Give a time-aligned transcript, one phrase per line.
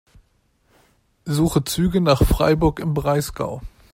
[1.27, 3.61] Suche Züge nach Freiburg im Breisgau.